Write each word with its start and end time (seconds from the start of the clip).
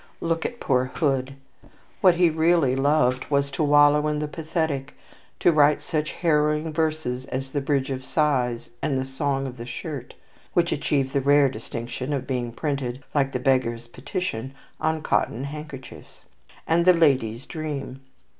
Look 0.19 0.47
at 0.47 0.59
poor 0.59 0.85
Hood. 0.85 1.35
What 2.01 2.15
he 2.15 2.31
really 2.31 2.75
loved 2.75 3.25
was 3.29 3.51
to 3.51 3.61
wallow 3.63 4.07
in 4.07 4.17
the 4.17 4.27
pathetic, 4.27 4.95
to 5.39 5.51
write 5.51 5.83
such 5.83 6.13
harrowing 6.13 6.73
verses 6.73 7.27
as 7.27 7.51
the 7.51 7.61
"Bridge 7.61 7.91
of 7.91 8.03
Sighs," 8.03 8.71
and 8.81 8.97
the 8.97 9.05
"Song 9.05 9.45
of 9.45 9.57
the 9.57 9.65
Shirt" 9.67 10.15
(which 10.53 10.71
achieved 10.71 11.13
the 11.13 11.21
rare 11.21 11.49
distinction 11.49 12.13
of 12.13 12.25
being 12.25 12.51
printed 12.51 13.03
like 13.13 13.31
the 13.31 13.39
"Beggar's 13.39 13.87
Petition" 13.87 14.55
on 14.79 15.03
cotton 15.03 15.43
handkerchiefs), 15.43 16.25
and 16.65 16.85
the 16.85 16.93
"Lady's 16.93 17.45
Dream." 17.45 18.01